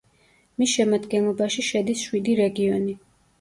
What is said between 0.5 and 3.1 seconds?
მის შემადგენლობაში შედის შვიდი რეგიონი.